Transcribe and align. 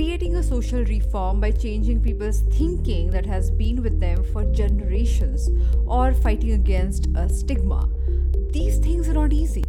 creating 0.00 0.36
a 0.36 0.42
social 0.42 0.82
reform 0.84 1.40
by 1.40 1.50
changing 1.50 2.00
people's 2.00 2.40
thinking 2.52 3.10
that 3.10 3.26
has 3.26 3.50
been 3.50 3.82
with 3.82 4.00
them 4.00 4.24
for 4.32 4.44
generations, 4.50 5.50
or 5.86 6.14
fighting 6.14 6.52
against 6.52 7.08
a 7.16 7.28
stigma. 7.28 7.86
These 8.50 8.78
things 8.78 9.10
are 9.10 9.12
not 9.12 9.34
easy. 9.34 9.62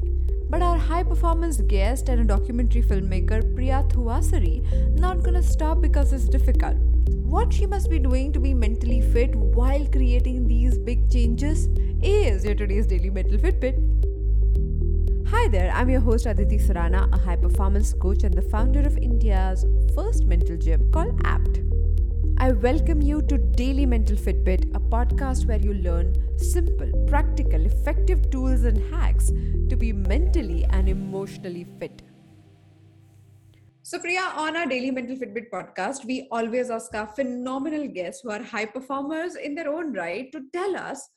But 0.49 0.62
our 0.62 0.78
high 0.78 1.04
performance 1.04 1.59
guest 1.59 2.07
and 2.07 2.21
a 2.21 2.23
documentary 2.23 2.81
filmmaker 2.81 3.41
Priya 3.54 3.83
Thuvassery 3.89 4.63
not 4.97 5.22
gonna 5.22 5.44
stop 5.44 5.81
because 5.81 6.13
it's 6.13 6.29
difficult. 6.29 6.78
What 7.36 7.52
she 7.52 7.66
must 7.66 7.90
be 7.90 8.00
doing 8.00 8.32
to 8.32 8.40
be 8.40 8.54
mentally 8.54 9.02
fit 9.02 9.36
while 9.36 9.86
creating 9.88 10.48
these 10.48 10.78
big 10.78 11.12
changes 11.12 11.68
is 12.02 12.46
your 12.46 12.56
today's 12.56 12.88
daily 12.88 13.10
mental 13.10 13.38
Fitbit. 13.38 14.10
Hi 15.32 15.48
there, 15.48 15.72
I'm 15.72 15.90
your 15.90 16.02
host 16.02 16.26
Aditi 16.26 16.58
Surana, 16.58 17.09
a 17.13 17.18
high 17.18 17.38
performance 17.38 17.94
coach 17.94 18.23
and 18.23 18.34
the 18.34 18.41
founder 18.41 18.81
of 18.81 18.98
India's 18.98 19.66
first 19.95 20.26
mental 20.26 20.58
gym 20.58 20.91
called 20.91 21.22
APT. 21.23 21.62
I 22.38 22.52
welcome 22.52 23.02
you 23.02 23.22
to 23.22 23.38
Daily 23.38 23.86
Mental 23.86 24.17
Fitbit, 24.17 24.75
a 24.75 24.80
podcast 24.81 25.48
where 25.48 25.58
you 25.58 25.73
learn 25.73 26.13
simple, 26.38 26.91
practical, 27.08 27.66
effective 27.66 28.30
tools 28.30 28.63
and 28.66 28.77
hacks 28.94 29.27
to 29.70 29.77
be 29.77 29.94
mentally 29.94 30.66
and 30.66 30.89
emotionally 30.89 31.66
fit. 31.80 32.02
So, 33.84 34.00
Priya, 34.00 34.34
on 34.36 34.58
our 34.58 34.66
Daily 34.66 34.91
Mental 34.91 35.16
Fitbit 35.16 35.50
podcast, 35.50 36.03
we 36.03 36.27
always 36.30 36.70
ask 36.70 36.94
our 36.94 37.08
phenomenal 37.08 37.88
guests 37.88 38.22
who 38.22 38.31
are 38.31 38.44
high 38.44 38.66
performers 38.66 39.36
in 39.36 39.55
their 39.55 39.73
own 39.73 39.94
right 39.94 40.30
to 40.34 40.41
tell 40.52 40.75
us 40.75 41.08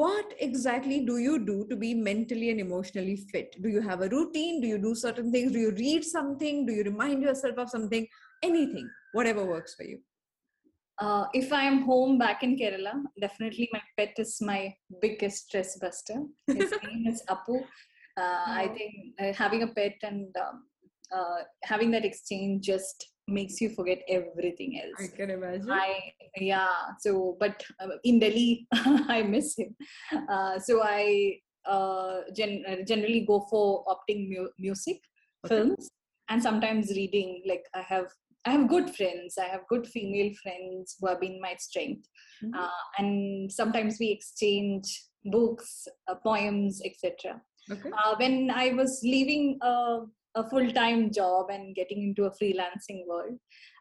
what 0.00 0.32
exactly 0.40 1.04
do 1.04 1.18
you 1.18 1.38
do 1.46 1.66
to 1.68 1.76
be 1.76 1.92
mentally 1.92 2.48
and 2.50 2.60
emotionally 2.60 3.16
fit 3.30 3.56
do 3.62 3.68
you 3.68 3.82
have 3.88 4.00
a 4.00 4.08
routine 4.08 4.60
do 4.60 4.66
you 4.66 4.78
do 4.78 4.94
certain 4.94 5.30
things 5.30 5.52
do 5.52 5.58
you 5.58 5.72
read 5.72 6.02
something 6.02 6.64
do 6.64 6.72
you 6.72 6.84
remind 6.84 7.22
yourself 7.22 7.58
of 7.58 7.68
something 7.68 8.06
anything 8.42 8.88
whatever 9.12 9.44
works 9.44 9.74
for 9.74 9.84
you 9.84 9.98
uh, 10.98 11.26
if 11.32 11.52
I 11.52 11.64
am 11.64 11.82
home 11.82 12.16
back 12.16 12.44
in 12.44 12.56
Kerala, 12.56 13.02
definitely 13.20 13.68
my 13.72 13.80
pet 13.96 14.14
is 14.18 14.38
my 14.40 14.72
biggest 15.00 15.46
stress 15.46 15.76
buster. 15.78 16.22
His 16.46 16.70
name 16.84 17.06
is 17.08 17.22
Apu. 17.28 17.60
Uh. 18.16 18.44
I 18.46 18.68
think 18.76 18.92
uh, 19.20 19.32
having 19.32 19.62
a 19.64 19.68
pet 19.68 19.96
and 20.04 20.28
um, 20.36 20.64
uh, 21.12 21.42
having 21.64 21.90
that 21.92 22.04
exchange 22.04 22.66
just 22.66 23.11
makes 23.28 23.60
you 23.60 23.70
forget 23.70 24.02
everything 24.08 24.80
else. 24.82 25.10
I 25.12 25.16
can 25.16 25.30
imagine. 25.30 25.70
I 25.70 26.12
yeah. 26.36 26.68
So, 27.00 27.36
but 27.38 27.62
uh, 27.80 27.88
in 28.04 28.18
Delhi, 28.18 28.66
I 28.72 29.22
miss 29.22 29.56
him. 29.56 29.74
Uh, 30.28 30.58
so 30.58 30.82
I 30.82 31.38
uh, 31.66 32.20
gen- 32.34 32.64
uh, 32.68 32.84
generally 32.86 33.24
go 33.26 33.46
for 33.50 33.84
opting 33.86 34.28
mu- 34.28 34.50
music, 34.58 35.00
okay. 35.44 35.56
films, 35.56 35.90
and 36.28 36.42
sometimes 36.42 36.90
reading. 36.90 37.42
Like 37.46 37.64
I 37.74 37.82
have. 37.82 38.06
I 38.44 38.50
have 38.50 38.66
good 38.66 38.90
friends. 38.96 39.38
I 39.38 39.44
have 39.44 39.60
good 39.68 39.86
female 39.86 40.32
friends 40.42 40.96
who 40.98 41.06
have 41.06 41.20
been 41.20 41.40
my 41.40 41.54
strength, 41.60 42.08
mm-hmm. 42.42 42.58
Uh, 42.58 42.82
and 42.98 43.52
sometimes 43.52 43.98
we 44.00 44.10
exchange 44.10 45.04
books, 45.26 45.86
uh, 46.08 46.16
poems, 46.16 46.82
etc. 46.84 47.40
Okay. 47.70 47.90
when 48.18 48.50
I 48.50 48.70
was 48.70 49.00
leaving 49.04 49.60
a 50.34 50.48
full-time 50.48 51.10
job 51.10 51.46
and 51.50 51.74
getting 51.74 52.02
into 52.02 52.24
a 52.24 52.34
freelancing 52.38 53.06
world 53.06 53.38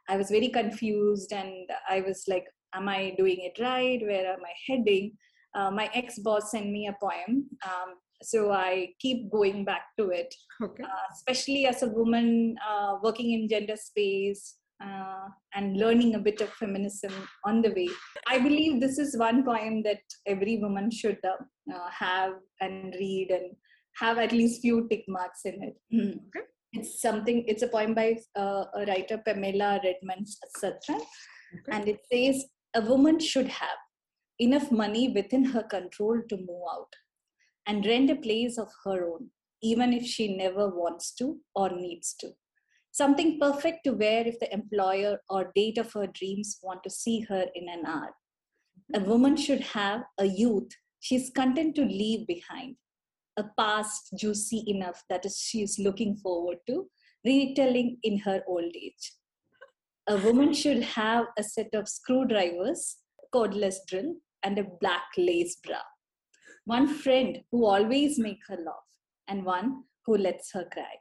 i 0.09 0.17
was 0.17 0.29
very 0.29 0.49
confused 0.49 1.31
and 1.31 1.69
i 1.89 2.01
was 2.01 2.23
like 2.27 2.45
am 2.73 2.87
i 2.89 3.13
doing 3.17 3.39
it 3.39 3.61
right 3.61 4.01
where 4.01 4.33
am 4.33 4.43
i 4.45 4.53
heading 4.67 5.11
uh, 5.55 5.69
my 5.69 5.89
ex-boss 5.93 6.51
sent 6.51 6.69
me 6.69 6.87
a 6.87 6.95
poem 7.01 7.45
um, 7.65 7.95
so 8.21 8.51
i 8.51 8.87
keep 8.99 9.29
going 9.31 9.65
back 9.65 9.85
to 9.97 10.09
it 10.09 10.33
okay. 10.61 10.83
uh, 10.83 11.05
especially 11.13 11.65
as 11.65 11.83
a 11.83 11.87
woman 11.87 12.55
uh, 12.69 12.95
working 13.03 13.31
in 13.33 13.49
gender 13.49 13.75
space 13.75 14.55
uh, 14.83 15.27
and 15.53 15.77
learning 15.77 16.15
a 16.15 16.19
bit 16.19 16.41
of 16.41 16.49
feminism 16.53 17.11
on 17.45 17.61
the 17.61 17.71
way 17.71 17.89
i 18.27 18.37
believe 18.37 18.79
this 18.79 18.97
is 18.97 19.17
one 19.17 19.43
poem 19.43 19.83
that 19.83 20.01
every 20.25 20.57
woman 20.57 20.89
should 20.89 21.19
uh, 21.23 21.43
uh, 21.73 21.89
have 21.89 22.33
and 22.61 22.95
read 22.99 23.29
and 23.31 23.55
have 23.99 24.17
at 24.17 24.31
least 24.31 24.61
few 24.61 24.87
tick 24.89 25.03
marks 25.07 25.41
in 25.45 25.61
it. 25.63 25.75
Mm. 25.93 26.19
Okay. 26.27 26.45
It's 26.73 27.01
something. 27.01 27.43
It's 27.47 27.63
a 27.63 27.67
poem 27.67 27.93
by 27.93 28.17
uh, 28.35 28.65
a 28.75 28.85
writer 28.87 29.17
Pamela 29.17 29.79
Redmond 29.83 30.27
Satran, 30.57 31.01
okay. 31.01 31.71
and 31.71 31.87
it 31.87 31.99
says 32.11 32.45
a 32.75 32.81
woman 32.81 33.19
should 33.19 33.47
have 33.47 33.77
enough 34.39 34.71
money 34.71 35.09
within 35.09 35.43
her 35.45 35.63
control 35.63 36.21
to 36.29 36.37
move 36.37 36.63
out 36.73 36.93
and 37.67 37.85
rent 37.85 38.09
a 38.09 38.15
place 38.15 38.57
of 38.57 38.69
her 38.85 39.05
own, 39.05 39.29
even 39.61 39.93
if 39.93 40.05
she 40.05 40.35
never 40.35 40.69
wants 40.69 41.13
to 41.15 41.37
or 41.55 41.69
needs 41.69 42.15
to. 42.19 42.29
Something 42.91 43.39
perfect 43.39 43.83
to 43.85 43.91
wear 43.91 44.25
if 44.25 44.39
the 44.39 44.53
employer 44.53 45.19
or 45.29 45.51
date 45.55 45.77
of 45.77 45.91
her 45.93 46.07
dreams 46.07 46.59
want 46.63 46.83
to 46.83 46.89
see 46.89 47.21
her 47.21 47.45
in 47.53 47.69
an 47.69 47.85
hour. 47.85 48.13
A 48.95 48.99
woman 48.99 49.37
should 49.37 49.61
have 49.61 50.03
a 50.17 50.25
youth 50.25 50.71
she's 51.01 51.31
content 51.31 51.75
to 51.75 51.83
leave 51.83 52.25
behind 52.27 52.75
a 53.37 53.43
past 53.57 54.13
juicy 54.17 54.63
enough 54.67 55.03
that 55.09 55.25
she 55.31 55.61
is 55.61 55.79
looking 55.79 56.15
forward 56.17 56.57
to 56.67 56.87
retelling 57.25 57.97
in 58.03 58.19
her 58.19 58.41
old 58.47 58.75
age. 58.75 59.13
A 60.07 60.17
woman 60.17 60.53
should 60.53 60.83
have 60.83 61.27
a 61.37 61.43
set 61.43 61.73
of 61.73 61.87
screwdrivers, 61.87 62.97
cordless 63.33 63.75
drill, 63.87 64.15
and 64.43 64.57
a 64.57 64.65
black 64.79 65.03
lace 65.17 65.57
bra. 65.57 65.77
One 66.65 66.87
friend 66.87 67.39
who 67.51 67.65
always 67.65 68.19
makes 68.19 68.47
her 68.49 68.57
laugh, 68.57 68.89
and 69.27 69.45
one 69.45 69.83
who 70.05 70.17
lets 70.17 70.51
her 70.53 70.65
cry. 70.71 70.95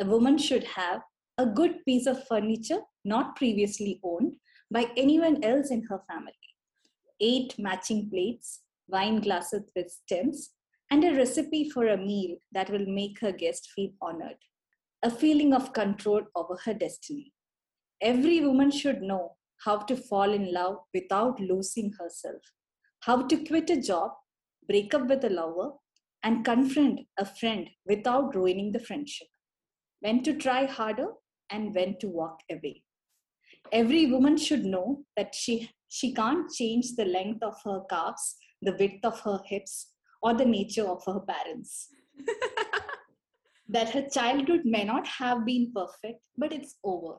A 0.00 0.04
woman 0.04 0.38
should 0.38 0.64
have 0.64 1.02
a 1.38 1.46
good 1.46 1.84
piece 1.84 2.06
of 2.06 2.26
furniture 2.26 2.80
not 3.04 3.36
previously 3.36 4.00
owned 4.02 4.34
by 4.70 4.90
anyone 4.96 5.42
else 5.42 5.70
in 5.70 5.82
her 5.84 6.00
family. 6.08 6.32
Eight 7.20 7.54
matching 7.58 8.10
plates, 8.10 8.60
wine 8.88 9.20
glasses 9.20 9.70
with 9.74 9.90
stems, 9.90 10.50
and 10.90 11.04
a 11.04 11.14
recipe 11.14 11.68
for 11.68 11.88
a 11.88 11.96
meal 11.96 12.36
that 12.52 12.70
will 12.70 12.86
make 12.86 13.20
her 13.20 13.32
guest 13.32 13.70
feel 13.74 13.90
honored, 14.00 14.38
a 15.02 15.10
feeling 15.10 15.52
of 15.52 15.72
control 15.72 16.22
over 16.34 16.56
her 16.64 16.74
destiny. 16.74 17.32
Every 18.00 18.40
woman 18.40 18.70
should 18.70 19.02
know 19.02 19.36
how 19.64 19.78
to 19.78 19.96
fall 19.96 20.32
in 20.32 20.52
love 20.52 20.76
without 20.94 21.40
losing 21.40 21.92
herself, 21.98 22.42
how 23.00 23.26
to 23.26 23.44
quit 23.44 23.70
a 23.70 23.80
job, 23.80 24.12
break 24.68 24.94
up 24.94 25.08
with 25.08 25.24
a 25.24 25.30
lover, 25.30 25.72
and 26.22 26.44
confront 26.44 27.00
a 27.18 27.24
friend 27.24 27.68
without 27.86 28.34
ruining 28.34 28.72
the 28.72 28.80
friendship, 28.80 29.28
when 30.00 30.22
to 30.22 30.34
try 30.34 30.64
harder 30.64 31.08
and 31.50 31.74
when 31.74 31.98
to 31.98 32.08
walk 32.08 32.40
away. 32.50 32.82
Every 33.72 34.06
woman 34.06 34.36
should 34.36 34.64
know 34.64 35.04
that 35.16 35.34
she, 35.34 35.70
she 35.88 36.12
can't 36.14 36.50
change 36.50 36.96
the 36.96 37.04
length 37.04 37.42
of 37.42 37.54
her 37.64 37.82
calves, 37.88 38.36
the 38.62 38.76
width 38.78 39.04
of 39.04 39.20
her 39.20 39.40
hips, 39.44 39.92
or 40.22 40.34
the 40.34 40.44
nature 40.44 40.86
of 40.86 41.02
her 41.06 41.20
parents. 41.20 41.88
that 43.68 43.90
her 43.90 44.08
childhood 44.08 44.62
may 44.64 44.84
not 44.84 45.06
have 45.06 45.44
been 45.44 45.72
perfect, 45.74 46.20
but 46.36 46.52
it's 46.52 46.76
over. 46.82 47.16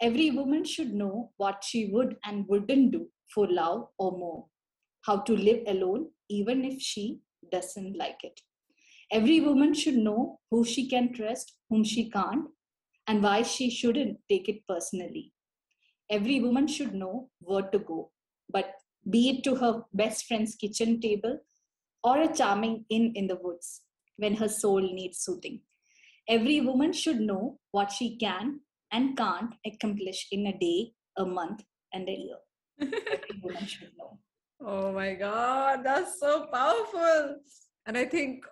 Every 0.00 0.30
woman 0.30 0.64
should 0.64 0.94
know 0.94 1.32
what 1.36 1.64
she 1.64 1.90
would 1.92 2.16
and 2.24 2.46
wouldn't 2.48 2.92
do 2.92 3.08
for 3.34 3.46
love 3.50 3.88
or 3.98 4.12
more, 4.12 4.46
how 5.02 5.18
to 5.18 5.36
live 5.36 5.64
alone, 5.66 6.08
even 6.28 6.64
if 6.64 6.80
she 6.80 7.20
doesn't 7.50 7.96
like 7.96 8.22
it. 8.22 8.40
Every 9.10 9.40
woman 9.40 9.74
should 9.74 9.96
know 9.96 10.38
who 10.50 10.64
she 10.64 10.88
can 10.88 11.12
trust, 11.12 11.54
whom 11.68 11.82
she 11.82 12.10
can't, 12.10 12.46
and 13.06 13.22
why 13.22 13.42
she 13.42 13.70
shouldn't 13.70 14.18
take 14.28 14.48
it 14.48 14.66
personally. 14.68 15.32
Every 16.10 16.40
woman 16.40 16.66
should 16.66 16.94
know 16.94 17.30
where 17.40 17.62
to 17.62 17.78
go, 17.78 18.10
but 18.50 18.74
be 19.08 19.30
it 19.30 19.44
to 19.44 19.56
her 19.56 19.84
best 19.92 20.26
friend's 20.26 20.54
kitchen 20.54 21.00
table 21.00 21.40
or 22.02 22.22
a 22.22 22.32
charming 22.32 22.84
inn 22.90 23.12
in 23.14 23.26
the 23.26 23.36
woods 23.36 23.82
when 24.16 24.36
her 24.36 24.48
soul 24.48 24.80
needs 24.80 25.18
soothing. 25.18 25.60
Every 26.28 26.60
woman 26.60 26.92
should 26.92 27.20
know 27.20 27.58
what 27.70 27.90
she 27.90 28.16
can 28.16 28.60
and 28.92 29.16
can't 29.16 29.54
accomplish 29.66 30.28
in 30.30 30.46
a 30.46 30.58
day, 30.58 30.92
a 31.16 31.24
month, 31.24 31.62
and 31.92 32.08
a 32.08 32.12
year. 32.12 32.36
Every 32.80 33.40
woman 33.42 33.66
should 33.66 33.92
know. 33.98 34.18
Oh 34.60 34.92
my 34.92 35.14
God, 35.14 35.80
that's 35.84 36.18
so 36.20 36.46
powerful. 36.52 37.36
And 37.86 37.96
I 37.96 38.04
think 38.04 38.44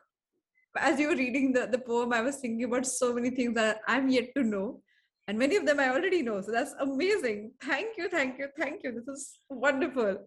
as 0.78 1.00
you 1.00 1.08
were 1.08 1.16
reading 1.16 1.52
the, 1.52 1.66
the 1.66 1.78
poem, 1.78 2.12
I 2.12 2.20
was 2.20 2.37
thinking 2.37 2.64
about 2.64 2.87
so 2.87 3.12
many 3.12 3.31
things 3.31 3.54
that 3.54 3.81
I'm 3.87 4.08
yet 4.08 4.34
to 4.37 4.42
know 4.42 4.82
and 5.28 5.38
many 5.38 5.56
of 5.56 5.67
them 5.67 5.81
i 5.81 5.88
already 5.88 6.23
know. 6.23 6.40
So 6.40 6.52
that's 6.52 6.75
amazing. 6.81 7.52
Thank 7.62 7.96
you 7.99 8.08
thank 8.08 8.38
you 8.38 8.49
thank 8.58 8.82
you. 8.84 8.93
This 8.93 9.08
is 9.08 9.40
wonderful. 9.50 10.19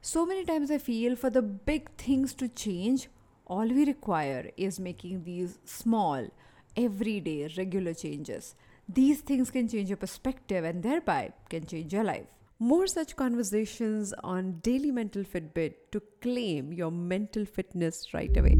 So 0.00 0.26
many 0.26 0.44
times 0.44 0.70
i 0.70 0.78
feel 0.78 1.16
for 1.16 1.30
the 1.30 1.42
big 1.42 1.90
things 1.96 2.34
to 2.34 2.48
change 2.48 3.08
all 3.46 3.66
we 3.66 3.84
require 3.84 4.50
is 4.56 4.78
making 4.80 5.24
these 5.24 5.58
small 5.64 6.28
everyday 6.76 7.52
regular 7.56 7.94
changes. 7.94 8.54
These 8.88 9.20
things 9.20 9.50
can 9.50 9.68
change 9.68 9.88
your 9.88 9.96
perspective 9.96 10.64
and 10.64 10.82
thereby 10.82 11.32
can 11.48 11.66
change 11.66 11.92
your 11.92 12.04
life. 12.04 12.26
More 12.58 12.86
such 12.86 13.16
conversations 13.16 14.14
on 14.22 14.60
daily 14.62 14.90
mental 14.90 15.24
fitbit 15.24 15.74
to 15.90 16.00
claim 16.20 16.72
your 16.72 16.90
mental 16.90 17.44
fitness 17.44 18.14
right 18.14 18.36
away. 18.36 18.56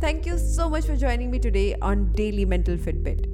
Thank 0.00 0.26
you 0.26 0.38
so 0.38 0.68
much 0.68 0.84
for 0.84 0.96
joining 0.96 1.30
me 1.30 1.38
today 1.38 1.76
on 1.80 2.12
daily 2.12 2.44
mental 2.44 2.76
fitbit 2.76 3.33